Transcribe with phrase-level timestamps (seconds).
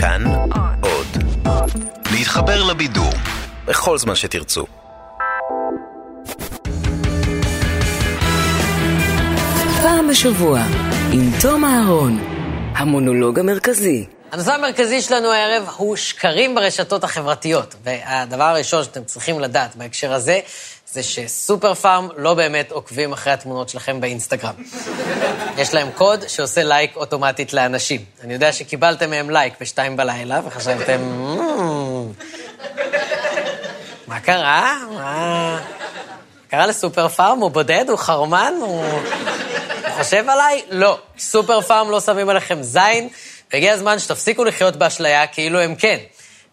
[0.00, 0.24] כאן
[0.80, 1.06] עוד.
[2.12, 3.12] להתחבר לבידור
[3.64, 4.66] בכל זמן שתרצו.
[9.82, 10.60] פעם בשבוע,
[11.12, 12.18] עם תום אהרון,
[12.76, 14.06] המונולוג המרכזי.
[14.32, 17.74] הנושא המרכזי שלנו הערב הוא שקרים ברשתות החברתיות.
[17.84, 20.40] והדבר הראשון שאתם צריכים לדעת בהקשר הזה,
[20.92, 24.54] זה שסופר פארם לא באמת עוקבים אחרי התמונות שלכם באינסטגרם.
[25.58, 28.04] יש להם קוד שעושה לייק אוטומטית לאנשים.
[28.24, 32.12] אני יודע שקיבלתם מהם לייק בשתיים בלילה, וחשבתם, "מ,
[34.06, 34.76] מה קרה?
[34.94, 35.60] מה
[36.48, 37.38] קרה לסופר פארם?
[37.38, 37.84] הוא בודד?
[37.88, 38.52] הוא חרמן?
[38.60, 38.84] הוא...
[38.84, 40.62] הוא חושב עליי?
[40.70, 40.98] לא.
[41.18, 43.08] סופר פארם לא שמים עליכם זין,
[43.52, 45.98] והגיע הזמן שתפסיקו לחיות באשליה כאילו הם כן.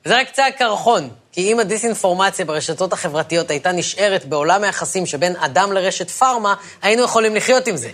[0.06, 5.72] וזה רק קצה הקרחון, כי אם הדיסאינפורמציה ברשתות החברתיות הייתה נשארת בעולם היחסים שבין אדם
[5.72, 7.90] לרשת פארמה, היינו יכולים לחיות עם זה.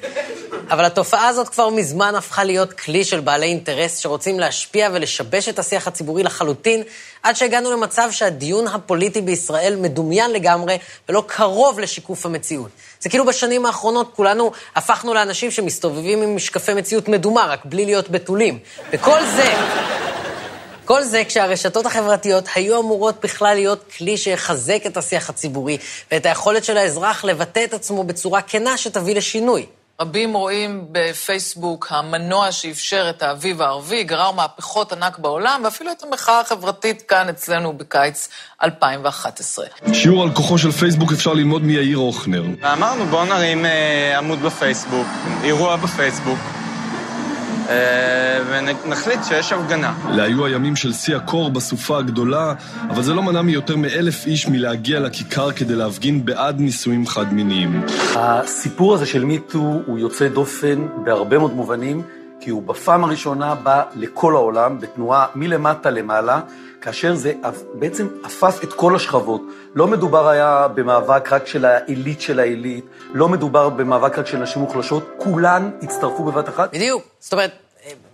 [0.69, 5.59] אבל התופעה הזאת כבר מזמן הפכה להיות כלי של בעלי אינטרס שרוצים להשפיע ולשבש את
[5.59, 6.83] השיח הציבורי לחלוטין,
[7.23, 10.77] עד שהגענו למצב שהדיון הפוליטי בישראל מדומיין לגמרי
[11.09, 12.69] ולא קרוב לשיקוף המציאות.
[12.99, 18.09] זה כאילו בשנים האחרונות כולנו הפכנו לאנשים שמסתובבים עם משקפי מציאות מדומה, רק בלי להיות
[18.09, 18.59] בתולים.
[18.91, 19.53] וכל זה...
[20.91, 25.77] כל זה כשהרשתות החברתיות היו אמורות בכלל להיות כלי שיחזק את השיח הציבורי
[26.11, 29.65] ואת היכולת של האזרח לבטא את עצמו בצורה כנה שתביא לשינוי.
[30.01, 36.39] רבים רואים בפייסבוק המנוע שאפשר את האביב הערבי, גרר מהפכות ענק בעולם, ואפילו את המחאה
[36.39, 38.29] החברתית כאן אצלנו בקיץ
[38.63, 39.65] 2011.
[39.93, 42.43] שיעור על כוחו של פייסבוק אפשר ללמוד מיאיר הוכנר.
[42.61, 45.07] ואמרנו, בואו נרים אה, עמוד בפייסבוק,
[45.43, 46.39] אירוע בפייסבוק,
[48.49, 49.93] ונחליט שיש הפגנה.
[50.09, 52.53] אלה היו הימים של שיא הקור בסופה הגדולה,
[52.89, 57.81] אבל זה לא מנע מיותר מאלף איש מלהגיע לכיכר כדי להפגין בעד נישואים חד-מיניים.
[58.15, 62.01] הסיפור הזה של מיטו הוא יוצא דופן בהרבה מאוד מובנים,
[62.41, 66.39] כי הוא בפעם הראשונה בא לכל העולם בתנועה מלמטה למעלה,
[66.81, 67.33] כאשר זה
[67.73, 69.41] בעצם אפף את כל השכבות.
[69.75, 74.61] לא מדובר היה במאבק רק של העילית של העילית, לא מדובר במאבק רק של נשים
[74.61, 76.73] מוחלשות, כולן הצטרפו בבת אחת.
[76.73, 77.03] בדיוק.
[77.19, 77.51] זאת אומרת,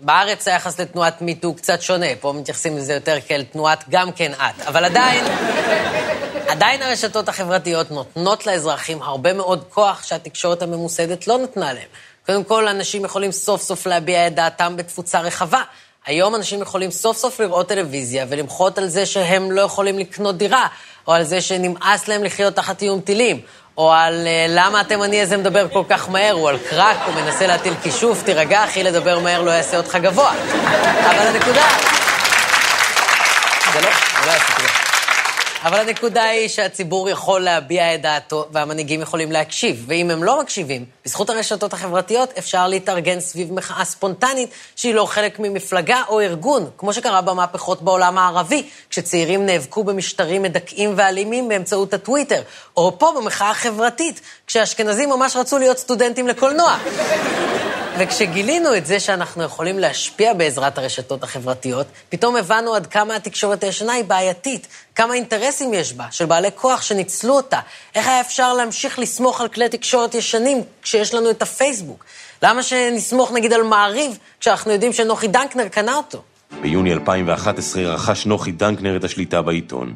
[0.02, 4.68] בארץ היחס לתנועת מיטו קצת שונה, פה מתייחסים לזה יותר כאל תנועת גם כן את,
[4.68, 5.26] אבל עדיין,
[6.48, 11.88] עדיין הרשתות החברתיות נותנות לאזרחים הרבה מאוד כוח שהתקשורת הממוסדת לא נתנה להם.
[12.28, 15.62] קודם כל, אנשים יכולים סוף סוף להביע את דעתם בתפוצה רחבה.
[16.06, 20.68] היום אנשים יכולים סוף סוף לראות טלוויזיה ולמחות על זה שהם לא יכולים לקנות דירה,
[21.08, 23.42] או על זה שנמאס להם לחיות תחת איום טילים,
[23.78, 27.48] או על uh, למה התימני הזה מדבר כל כך מהר, הוא על קרק, הוא מנסה
[27.48, 30.32] להטיל כישוף, תירגע, אחי, לדבר מהר לא יעשה אותך גבוה.
[31.10, 31.68] אבל הנקודה...
[33.74, 33.90] זה לא,
[34.22, 34.72] זה לא יעשה כלום.
[35.68, 39.86] אבל הנקודה היא שהציבור יכול להביע את דעתו, והמנהיגים יכולים להקשיב.
[39.88, 45.40] ואם הם לא מקשיבים, בזכות הרשתות החברתיות אפשר להתארגן סביב מחאה ספונטנית שהיא לא חלק
[45.40, 52.42] ממפלגה או ארגון, כמו שקרה במהפכות בעולם הערבי, כשצעירים נאבקו במשטרים מדכאים ואלימים באמצעות הטוויטר,
[52.78, 56.78] או פה במחאה החברתית, כשהאשכנזים ממש רצו להיות סטודנטים לקולנוע.
[58.00, 63.94] וכשגילינו את זה שאנחנו יכולים להשפיע בעזרת הרשתות החברתיות, פתאום הבנו עד כמה התקשורת הישנה
[63.94, 67.60] היא בעייתית, כמה אינטרסים יש בה, של בעלי כוח שניצלו אותה.
[67.96, 72.06] איך היה אפשר להמשיך לסמוך על כלי תקשורת ישנים כשיש לנו את הפייסבוק?
[72.44, 76.22] למה שנסמוך נגיד על מעריב, כשאנחנו יודעים שנוחי דנקנר קנה אותו?
[76.62, 79.94] ביוני 2011 רכש נוחי דנקנר את השליטה בעיתון.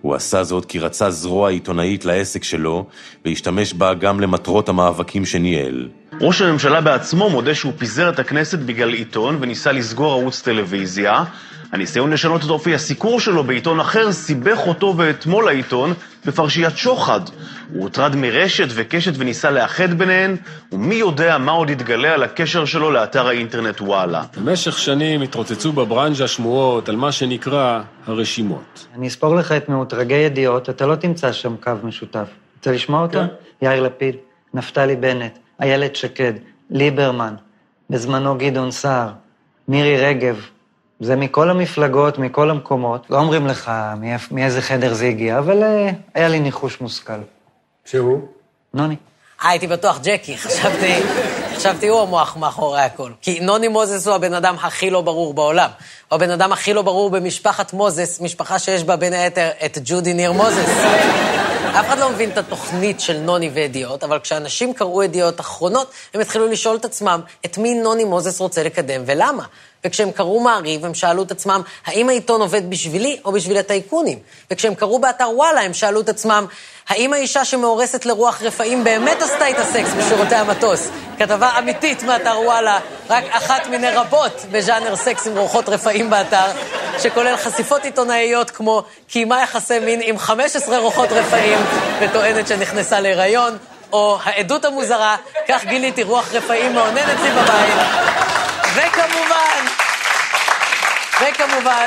[0.00, 2.86] הוא עשה זאת כי רצה זרוע עיתונאית לעסק שלו,
[3.24, 5.88] והשתמש בה גם למטרות המאבקים שניהל.
[6.20, 11.24] ראש הממשלה בעצמו מודה שהוא פיזר את הכנסת בגלל עיתון וניסה לסגור ערוץ טלוויזיה.
[11.72, 15.94] הניסיון לשנות את אופי הסיקור שלו בעיתון אחר סיבך אותו ואת מו"ל העיתון
[16.26, 17.20] בפרשיית שוחד.
[17.72, 20.36] הוא הוטרד מרשת וקשת וניסה לאחד ביניהן,
[20.72, 24.22] ומי יודע מה עוד יתגלה על הקשר שלו לאתר האינטרנט וואלה.
[24.36, 28.86] במשך שנים התרוצצו בברנז'ה שמועות על מה שנקרא הרשימות.
[28.94, 32.28] אני אספור לך את מאותרגי ידיעות, אתה לא תמצא שם קו משותף.
[32.56, 33.26] רוצה לשמוע אותם?
[33.62, 34.16] יאיר לפיד,
[34.54, 36.32] נפתלי בנט, איילת שקד,
[36.70, 37.34] ליברמן,
[37.90, 39.08] בזמנו גדעון סער,
[39.68, 40.40] מירי רגב.
[41.00, 43.06] זה מכל המפלגות, מכל המקומות.
[43.10, 43.70] לא אומרים לך
[44.30, 47.20] מאיזה חדר זה הגיע, אבל אה, היה לי ניחוש מושכל.
[47.84, 48.28] שהוא?
[48.74, 48.96] נוני.
[49.44, 50.94] אה, הייתי בטוח ג'קי, חשבתי,
[51.58, 53.10] חשבתי הוא המוח מאחורי הכל.
[53.22, 55.70] כי נוני מוזס הוא הבן אדם הכי לא ברור בעולם.
[56.08, 60.14] הוא הבן אדם הכי לא ברור במשפחת מוזס, משפחה שיש בה בין היתר את ג'ודי
[60.14, 60.84] ניר מוזס.
[61.80, 66.20] אף אחד לא מבין את התוכנית של נוני וידיעות, אבל כשאנשים קראו ידיעות אחרונות, הם
[66.20, 69.44] התחילו לשאול את עצמם את מי נוני מוזס רוצה לקדם ולמה.
[69.84, 74.18] וכשהם קראו מעריב, הם שאלו את עצמם, האם העיתון עובד בשבילי או בשביל הטייקונים?
[74.50, 76.46] וכשהם קראו באתר וואלה, הם שאלו את עצמם,
[76.88, 80.88] האם האישה שמאורסת לרוח רפאים באמת עשתה איתה סקס בשירותי המטוס?
[81.18, 82.78] כתבה אמיתית מאתר וואלה,
[83.10, 86.46] רק אחת מיני רבות בז'אנר סקס עם רוחות רפאים באתר.
[86.98, 91.58] שכולל חשיפות עיתונאיות כמו קיימה יחסי מין עם 15 רוחות רפאים
[92.00, 93.58] וטוענת שנכנסה להיריון,
[93.92, 95.16] או העדות המוזרה,
[95.48, 98.17] כך גיליתי רוח רפאים מעונן אצלי בבית.
[98.74, 99.64] וכמובן,
[101.20, 101.86] וכמובן,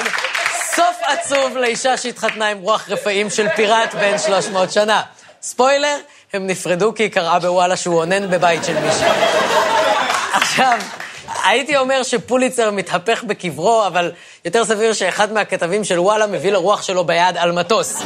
[0.76, 5.02] סוף עצוב לאישה שהתחתנה עם רוח רפאים של פיראט בן 300 שנה.
[5.42, 5.98] ספוילר,
[6.34, 9.10] הם נפרדו כי היא קראה בוואלה שהוא אונן בבית של מישהו.
[10.34, 10.80] עכשיו,
[11.44, 14.12] הייתי אומר שפוליצר מתהפך בקברו, אבל
[14.46, 18.04] יותר סביר שאחד מהכתבים של וואלה מביא לרוח שלו ביד על מטוס.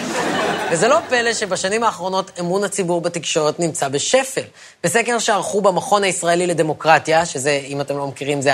[0.71, 4.41] וזה לא פלא שבשנים האחרונות אמון הציבור בתקשורת נמצא בשפל.
[4.83, 8.51] בסקר שערכו במכון הישראלי לדמוקרטיה, שזה, אם אתם לא מכירים, זה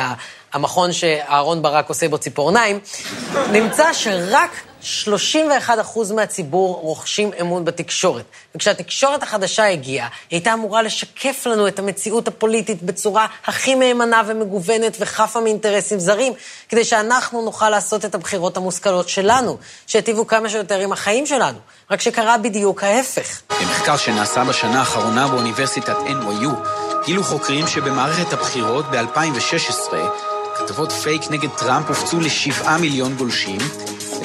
[0.54, 2.80] המכון שאהרון ברק עושה בו ציפורניים,
[3.52, 8.26] נמצא שרק 31% מהציבור רוכשים אמון בתקשורת.
[8.56, 14.98] וכשהתקשורת החדשה הגיעה, היא הייתה אמורה לשקף לנו את המציאות הפוליטית בצורה הכי מהימנה ומגוונת
[15.00, 16.34] וחפה מאינטרסים זרים,
[16.70, 19.58] כדי שאנחנו נוכל לעשות את הבחירות המושכלות שלנו,
[19.88, 21.58] שיטיבו כמה שיותר עם החיים שלנו.
[21.92, 23.42] רק שקרה בדיוק ההפך.
[23.62, 26.50] במחקר שנעשה בשנה האחרונה באוניברסיטת NYU,
[27.06, 29.96] גילו חוקרים שבמערכת הבחירות ב-2016,
[30.56, 33.58] כתבות פייק נגד טראמפ הופצו לשבעה מיליון גולשים,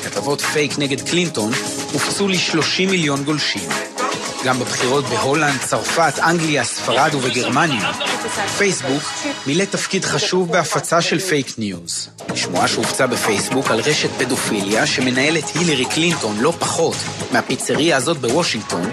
[0.07, 1.53] וכתבות פייק נגד קלינטון
[1.93, 3.69] הופצו ל-30 מיליון גולשים.
[4.45, 7.93] גם בבחירות בהולנד, צרפת, אנגליה, ספרד ובגרמניה.
[8.59, 9.03] פייסבוק
[9.47, 12.09] מילא תפקיד חשוב בהפצה של פייק ניוז.
[12.35, 16.97] שמועה שהופצה בפייסבוק על רשת פדופיליה שמנהלת הילרי קלינטון לא פחות
[17.33, 18.91] מהפיצריה הזאת בוושינגטון,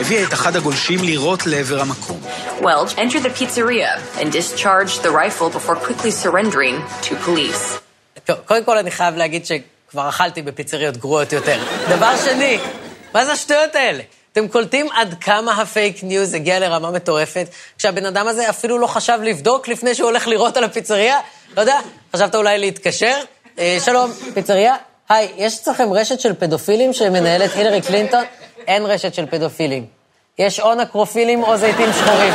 [0.00, 2.20] הביאה את אחד הגולשים לירות לעבר המקום.
[2.60, 7.78] Welch entered the pizzeria and discharged the rifle before quickly surrendering to police.
[8.24, 9.46] טוב, קודם כל אני חייב להגיד
[9.88, 11.58] שכבר אכלתי בפיצריות גרועות יותר.
[11.88, 12.58] דבר שני,
[13.14, 14.02] מה זה השטויות האלה?
[14.32, 17.46] אתם קולטים עד כמה הפייק ניוז הגיע לרמה מטורפת,
[17.78, 21.18] כשהבן אדם הזה אפילו לא חשב לבדוק לפני שהוא הולך לירות על הפיצריה?
[21.56, 21.78] לא יודע,
[22.16, 23.16] חשבת אולי להתקשר?
[23.58, 24.76] אה, שלום, פיצריה?
[25.08, 28.24] היי, יש אצלכם רשת של פדופילים שמנהלת הילרי קלינטון?
[28.66, 29.86] אין רשת של פדופילים.
[30.38, 32.32] יש או נקרופילים או זיתים שחורים.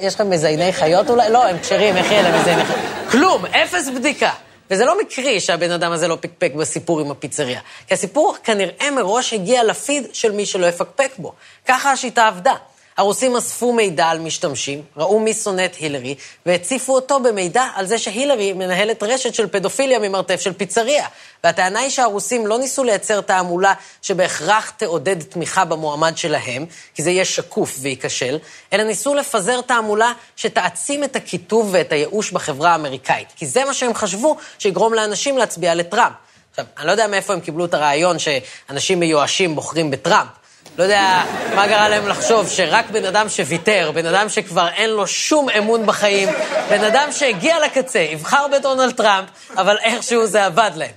[0.00, 1.30] יש לכם מזייני חיות אולי?
[1.30, 2.78] לא, הם כשרים, איך יהיה להם מזייני חיות?
[3.10, 4.30] כלום, אפס בדיקה.
[4.72, 7.60] וזה לא מקרי שהבן אדם הזה לא פקפק בסיפור עם הפיצריה.
[7.86, 11.32] כי הסיפור כנראה מראש הגיע לפיד של מי שלא יפקפק בו.
[11.68, 12.54] ככה השיטה עבדה.
[12.96, 16.14] הרוסים אספו מידע על משתמשים, ראו מי שונא את הילרי,
[16.46, 21.06] והציפו אותו במידע על זה שהילרי מנהלת רשת של פדופיליה ממרתף של פיצריה.
[21.44, 27.24] והטענה היא שהרוסים לא ניסו לייצר תעמולה שבהכרח תעודד תמיכה במועמד שלהם, כי זה יהיה
[27.24, 28.38] שקוף וייכשל,
[28.72, 33.28] אלא ניסו לפזר תעמולה שתעצים את הקיטוב ואת הייאוש בחברה האמריקאית.
[33.36, 36.12] כי זה מה שהם חשבו שיגרום לאנשים להצביע לטראמפ.
[36.50, 40.41] עכשיו, אני לא יודע מאיפה הם קיבלו את הרעיון שאנשים מיואשים בוחרים בטראמפ.
[40.78, 41.22] לא יודע
[41.54, 45.86] מה גרם להם לחשוב שרק בן אדם שוויתר, בן אדם שכבר אין לו שום אמון
[45.86, 46.28] בחיים,
[46.70, 50.90] בן אדם שהגיע לקצה, יבחר בדונלד טראמפ, אבל איכשהו זה עבד להם.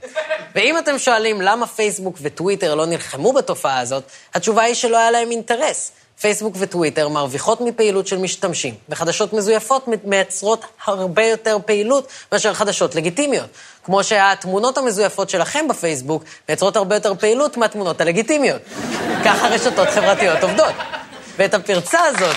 [0.56, 5.32] ואם אתם שואלים למה פייסבוק וטוויטר לא נלחמו בתופעה הזאת, התשובה היא שלא היה להם
[5.32, 5.92] אינטרס.
[6.22, 13.50] פייסבוק וטוויטר מרוויחות מפעילות של משתמשים, וחדשות מזויפות מייצרות הרבה יותר פעילות מאשר חדשות לגיטימיות.
[13.84, 18.62] כמו שהתמונות המזויפות שלכם בפייסבוק מייצרות הרבה יותר פעילות מהתמונות הלגיטימיות.
[19.26, 20.74] ככה רשתות חברתיות עובדות.
[21.38, 22.36] ואת הפרצה הזאת,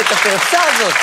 [0.00, 0.94] את הפרצה הזאת,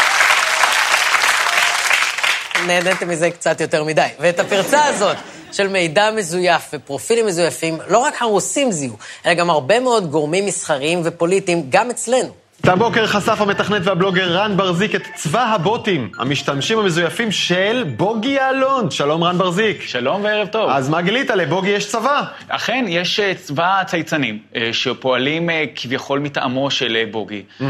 [2.67, 4.07] נהניתם מזה קצת יותר מדי.
[4.19, 5.17] ואת הפרצה הזאת
[5.55, 11.01] של מידע מזויף ופרופילים מזויפים, לא רק הרוסים זיהו, אלא גם הרבה מאוד גורמים מסחריים
[11.03, 12.45] ופוליטיים, גם אצלנו.
[12.61, 18.91] את הבוקר חשף המתכנת והבלוגר רן ברזיק את צבא הבוטים, המשתמשים המזויפים של בוגי יעלון.
[18.91, 19.81] שלום רן ברזיק.
[19.81, 20.69] שלום וערב טוב.
[20.69, 21.29] אז מה גילית?
[21.29, 22.23] לבוגי יש צבא.
[22.47, 27.63] אכן, יש אה, צבא צייצנים אה, שפועלים אה, כביכול מטעמו של בוגי, mm-hmm.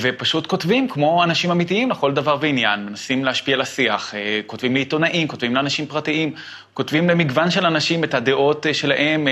[0.00, 4.14] ופשוט כותבים כמו אנשים אמיתיים לכל דבר ועניין, מנסים להשפיע על השיח,
[4.46, 6.34] כותבים לעיתונאים, כותבים לאנשים פרטיים,
[6.74, 9.28] כותבים למגוון של אנשים את הדעות שלהם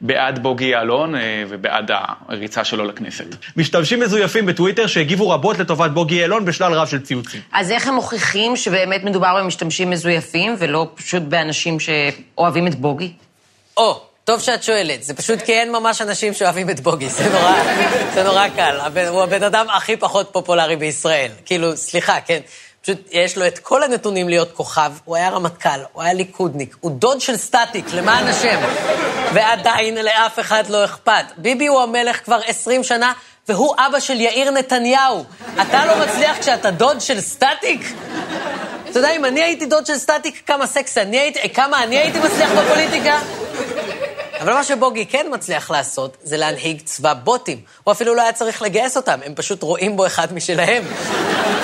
[0.00, 1.14] בעד בוגי יעלון
[1.48, 1.90] ובעד
[2.28, 3.24] הריצה שלו לכנסת.
[3.56, 7.40] משתמשים מזויפים בטוויטר שהגיבו רבות לטובת בוגי יעלון בשלל רב של ציוצים.
[7.52, 13.12] אז איך הם מוכיחים שבאמת מדובר במשתמשים מזויפים ולא פשוט באנשים שאוהבים את בוגי?
[13.76, 17.54] או, טוב שאת שואלת, זה פשוט כי אין ממש אנשים שאוהבים את בוגי, זה נורא,
[18.14, 18.78] זה נורא קל.
[19.08, 21.30] הוא הבן אדם הכי פחות פופולרי בישראל.
[21.44, 22.40] כאילו, סליחה, כן.
[22.84, 26.90] פשוט יש לו את כל הנתונים להיות כוכב, הוא היה רמטכ"ל, הוא היה ליכודניק, הוא
[26.90, 28.60] דוד של סטטיק, למען השם.
[29.34, 31.24] ועדיין לאף אחד לא אכפת.
[31.36, 33.12] ביבי הוא המלך כבר 20 שנה,
[33.48, 35.24] והוא אבא של יאיר נתניהו.
[35.62, 37.92] אתה לא מצליח כשאתה דוד של סטטיק?
[38.90, 42.18] אתה יודע, אם אני הייתי דוד של סטטיק, כמה סקס אני הייתי, כמה אני הייתי
[42.18, 43.18] מצליח בפוליטיקה?
[44.40, 47.60] אבל מה שבוגי כן מצליח לעשות, זה להנהיג צבא בוטים.
[47.84, 50.84] הוא אפילו לא היה צריך לגייס אותם, הם פשוט רואים בו אחד משלהם.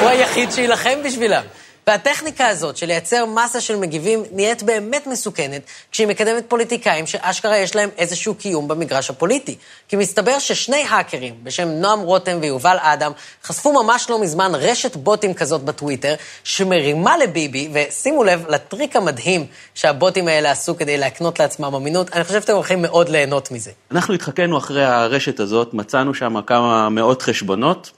[0.00, 1.42] הוא היחיד שיילחם בשבילם.
[1.90, 7.76] והטכניקה הזאת של לייצר מסה של מגיבים נהיית באמת מסוכנת כשהיא מקדמת פוליטיקאים שאשכרה יש
[7.76, 9.56] להם איזשהו קיום במגרש הפוליטי.
[9.88, 13.12] כי מסתבר ששני האקרים בשם נועם רותם ויובל אדם
[13.44, 20.28] חשפו ממש לא מזמן רשת בוטים כזאת בטוויטר שמרימה לביבי, ושימו לב לטריק המדהים שהבוטים
[20.28, 23.70] האלה עשו כדי להקנות לעצמם אמינות, אני חושב שאתם הולכים מאוד ליהנות מזה.
[23.90, 27.90] אנחנו התחכנו אחרי הרשת הזאת, מצאנו שם כמה מאות חשבונות,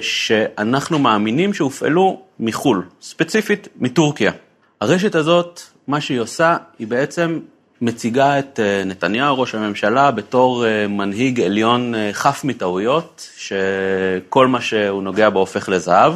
[0.00, 4.32] שאנחנו מאמינים שהופעלו מחו"ל, ספציפית מטורקיה.
[4.80, 7.40] הרשת הזאת, מה שהיא עושה, היא בעצם
[7.80, 15.02] מציגה את אה, נתניהו, ראש הממשלה, בתור אה, מנהיג עליון חף מטעויות, שכל מה שהוא
[15.02, 16.14] נוגע בו הופך לזהב.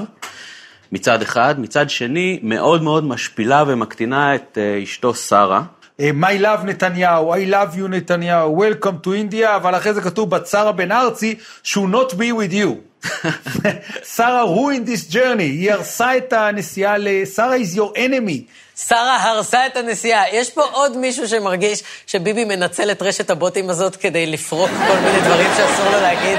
[0.92, 5.62] מצד אחד, מצד שני, מאוד מאוד משפילה ומקטינה את אשתו שרה.
[5.98, 10.72] My love נתניהו, I love you נתניהו, Welcome to India, אבל אחרי זה כתוב בצרה
[10.72, 13.08] בן ארצי, שהוא not be with you.
[14.16, 18.42] שרה ruined this journey, היא הרסה את הנסיעה לשרה is your enemy.
[18.88, 20.22] שרה הרסה את הנסיעה.
[20.32, 25.20] יש פה עוד מישהו שמרגיש שביבי מנצל את רשת הבוטים הזאת כדי לפרוק כל מיני
[25.20, 26.38] דברים שאסור לו להגיד.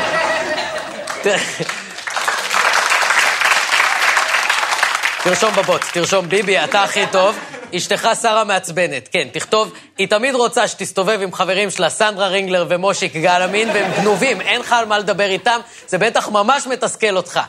[5.23, 7.54] תרשום בבוט, תרשום ביבי, אתה הכי טוב.
[7.75, 13.15] אשתך שרה מעצבנת, כן, תכתוב, היא תמיד רוצה שתסתובב עם חברים שלה, סנדרה רינגלר ומושיק
[13.15, 17.39] גלאמין, והם גנובים, אין לך על מה לדבר איתם, זה בטח ממש מתסכל אותך.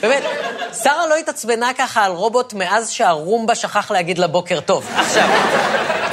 [0.00, 0.22] באמת,
[0.82, 4.88] שרה לא התעצבנה ככה על רובוט מאז שהרומבה שכח להגיד לה בוקר טוב.
[4.96, 5.28] עכשיו,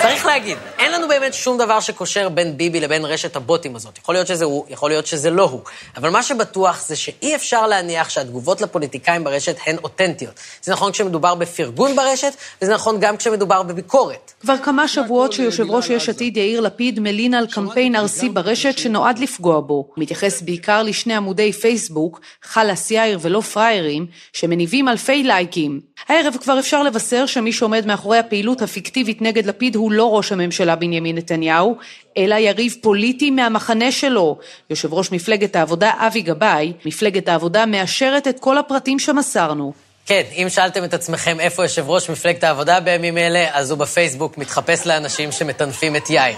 [0.01, 3.97] צריך להגיד, אין לנו באמת שום דבר שקושר בין ביבי לבין רשת הבוטים הזאת.
[3.97, 5.61] יכול להיות שזה הוא, יכול להיות שזה לא הוא.
[5.97, 10.33] אבל מה שבטוח זה שאי אפשר להניח שהתגובות לפוליטיקאים ברשת הן אותנטיות.
[10.61, 14.33] זה נכון כשמדובר בפרגון ברשת, וזה נכון גם כשמדובר בביקורת.
[14.41, 19.19] כבר כמה שבועות שיושב ראש יש עתיד יאיר לפיד מלין על קמפיין ארסי ברשת שנועד
[19.19, 19.73] לפגוע בו.
[19.73, 25.79] הוא מתייחס בעיקר לשני עמודי פייסבוק, חלאס יאיר ולא פראיירים, שמניבים אלפי לייקים.
[26.07, 30.75] הערב כבר אפשר לבשר שמי שעומד מאחורי הפעילות הפיקטיבית נגד לפיד הוא לא ראש הממשלה
[30.75, 31.77] בנימין נתניהו,
[32.17, 34.37] אלא יריב פוליטי מהמחנה שלו.
[34.69, 39.73] יושב ראש מפלגת העבודה אבי גבאי, מפלגת העבודה מאשרת את כל הפרטים שמסרנו.
[40.05, 44.37] כן, אם שאלתם את עצמכם איפה יושב ראש מפלגת העבודה בימים אלה, אז הוא בפייסבוק
[44.37, 46.37] מתחפש לאנשים שמטנפים את יאיר.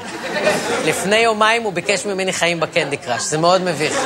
[0.85, 3.99] לפני יומיים הוא ביקש ממני חיים בקנדי קראש, זה מאוד מביך.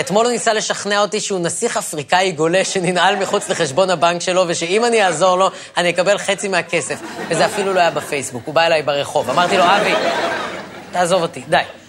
[0.00, 4.84] אתמול הוא ניסה לשכנע אותי שהוא נסיך אפריקאי גולה שננעל מחוץ לחשבון הבנק שלו, ושאם
[4.84, 6.98] אני אעזור לו, אני אקבל חצי מהכסף.
[7.28, 9.30] וזה אפילו לא היה בפייסבוק, הוא בא אליי ברחוב.
[9.30, 9.94] אמרתי לו, אבי,
[10.92, 11.83] תעזוב אותי, די.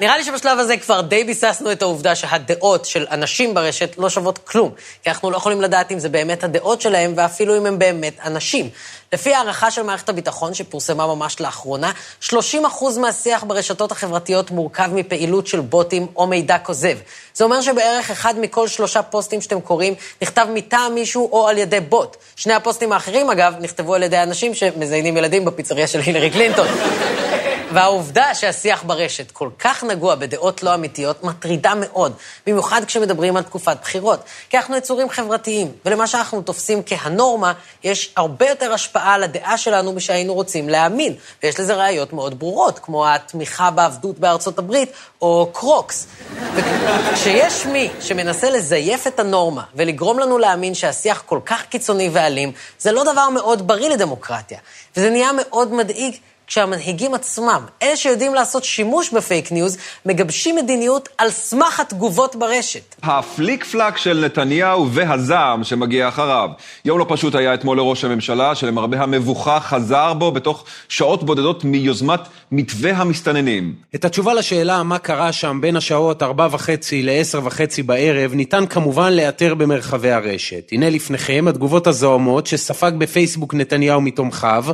[0.00, 4.38] נראה לי שבשלב הזה כבר די ביססנו את העובדה שהדעות של אנשים ברשת לא שוות
[4.38, 4.70] כלום,
[5.02, 8.70] כי אנחנו לא יכולים לדעת אם זה באמת הדעות שלהם, ואפילו אם הם באמת אנשים.
[9.12, 12.32] לפי הערכה של מערכת הביטחון, שפורסמה ממש לאחרונה, 30%
[13.00, 16.98] מהשיח ברשתות החברתיות מורכב מפעילות של בוטים או מידע כוזב.
[17.34, 21.80] זה אומר שבערך אחד מכל שלושה פוסטים שאתם קוראים נכתב מטעם מישהו או על ידי
[21.80, 22.16] בוט.
[22.36, 26.68] שני הפוסטים האחרים, אגב, נכתבו על ידי אנשים שמזיינים ילדים בפיצריה של הילרי קלינטון.
[27.72, 32.12] והעובדה שהשיח ברשת כל כך נגוע בדעות לא אמיתיות מטרידה מאוד,
[32.46, 34.20] במיוחד כשמדברים על תקופת בחירות.
[34.50, 37.52] כי אנחנו יצורים חברתיים, ולמה שאנחנו תופסים כהנורמה,
[37.84, 41.14] יש הרבה יותר השפעה על הדעה שלנו משהיינו רוצים להאמין.
[41.42, 46.06] ויש לזה ראיות מאוד ברורות, כמו התמיכה בעבדות בארצות הברית, או קרוקס.
[46.54, 52.92] וכשיש מי שמנסה לזייף את הנורמה ולגרום לנו להאמין שהשיח כל כך קיצוני ואלים, זה
[52.92, 54.58] לא דבר מאוד בריא לדמוקרטיה.
[54.96, 56.16] וזה נהיה מאוד מדאיג
[56.48, 59.76] כשהמנהיגים עצמם, אלה שיודעים לעשות שימוש בפייק ניוז,
[60.06, 62.94] מגבשים מדיניות על סמך התגובות ברשת.
[63.02, 66.48] הפליק פלאק של נתניהו והזעם שמגיע אחריו.
[66.84, 72.20] יום לא פשוט היה אתמול לראש הממשלה, שלמרבה המבוכה חזר בו בתוך שעות בודדות מיוזמת
[72.52, 73.74] מתווה המסתננים.
[73.94, 79.12] את התשובה לשאלה מה קרה שם בין השעות 4 וחצי ל-10 וחצי בערב, ניתן כמובן
[79.12, 80.68] לאתר במרחבי הרשת.
[80.72, 84.64] הנה לפניכם התגובות הזוהמות שספג בפייסבוק נתניהו מתומכיו,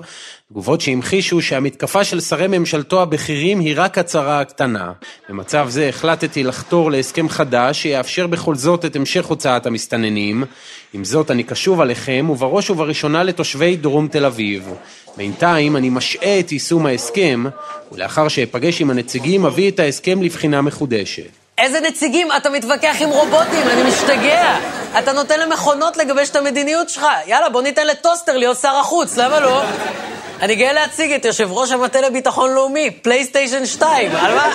[0.50, 4.92] תגובות שהמחישו שהמתקפה של שרי ממשלתו הבכירים היא רק הצהרה קטנה.
[5.28, 10.44] במצב זה החלטתי לחתור להסכם חדש שיאפשר בכל זאת את המשך הוצאת המסתננים.
[10.92, 14.68] עם זאת אני קשוב עליכם ובראש ובראשונה לתושבי דרום תל אביב.
[15.16, 17.44] בינתיים אני משעה את יישום ההסכם,
[17.92, 21.30] ולאחר שאפגש עם הנציגים אביא את ההסכם לבחינה מחודשת.
[21.58, 22.28] איזה נציגים?
[22.36, 24.58] אתה מתווכח עם רובוטים, אני משתגע.
[24.98, 27.06] אתה נותן למכונות לגבש את המדיניות שלך.
[27.26, 29.62] יאללה, בוא ניתן לטוסטר להיות שר החוץ, למה לא?
[30.44, 34.52] אני גאה להציג את יושב ראש המטה לביטחון לאומי, פלייסטיישן 2, על מה?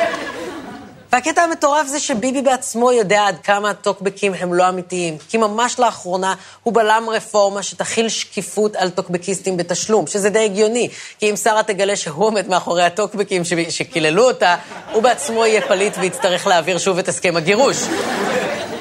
[1.12, 5.17] והקטע המטורף זה שביבי בעצמו יודע עד כמה הטוקבקים הם לא אמיתיים.
[5.29, 10.89] כי ממש לאחרונה הוא בלם רפורמה שתכיל שקיפות על טוקבקיסטים בתשלום, שזה די הגיוני.
[11.19, 14.55] כי אם שרה תגלה שהוא עומד מאחורי הטוקבקים שקיללו אותה,
[14.91, 17.77] הוא בעצמו יהיה פליט ויצטרך להעביר שוב את הסכם הגירוש.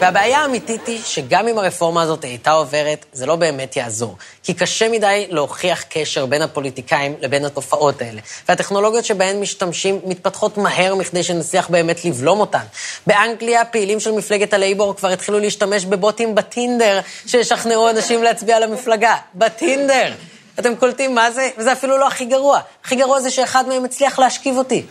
[0.00, 4.16] והבעיה האמיתית היא שגם אם הרפורמה הזאת הייתה עוברת, זה לא באמת יעזור.
[4.42, 8.20] כי קשה מדי להוכיח קשר בין הפוליטיקאים לבין התופעות האלה.
[8.48, 12.64] והטכנולוגיות שבהן משתמשים מתפתחות מהר מכדי שנצליח באמת לבלום אותן.
[13.06, 19.16] באנגליה, פעילים של מפלגת הלייבור כבר התחילו להשתמש בבוטים בטינדר שישכנעו אנשים להצביע למפלגה.
[19.34, 20.12] בטינדר.
[20.58, 21.48] אתם קולטים מה זה?
[21.58, 22.60] וזה אפילו לא הכי גרוע.
[22.84, 24.82] הכי גרוע זה שאחד מהם הצליח להשכיב אותי.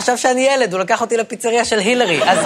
[0.00, 2.30] חשב שאני ילד, הוא לקח אותי לפיצריה של הילרי.
[2.30, 2.38] אז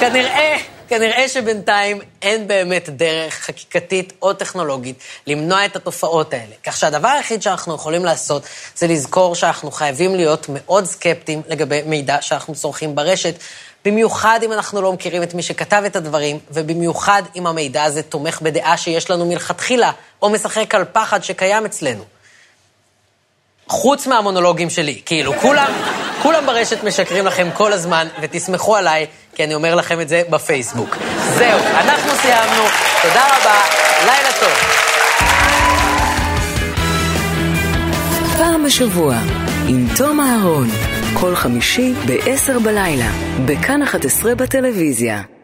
[0.00, 0.56] כנראה,
[0.88, 6.54] כנראה שבינתיים אין באמת דרך חקיקתית או טכנולוגית למנוע את התופעות האלה.
[6.64, 8.42] כך שהדבר היחיד שאנחנו יכולים לעשות
[8.76, 13.34] זה לזכור שאנחנו חייבים להיות מאוד סקפטיים לגבי מידע שאנחנו צורכים ברשת,
[13.84, 18.42] במיוחד אם אנחנו לא מכירים את מי שכתב את הדברים, ובמיוחד אם המידע הזה תומך
[18.42, 19.90] בדעה שיש לנו מלכתחילה,
[20.22, 22.15] או משחק על פחד שקיים אצלנו.
[23.68, 25.72] חוץ מהמונולוגים שלי, כאילו, כולם,
[26.22, 30.96] כולם ברשת משקרים לכם כל הזמן, ותסמכו עליי, כי אני אומר לכם את זה בפייסבוק.
[31.34, 32.62] זהו, אנחנו סיימנו,
[33.02, 33.60] תודה רבה,
[34.04, 34.52] לילה טוב.
[38.36, 39.16] פעם בשבוע,
[39.68, 40.68] עם תום אהרון,
[41.14, 43.10] כל חמישי ב-10 בלילה,
[43.46, 45.35] בכאן 11 בטלוויזיה.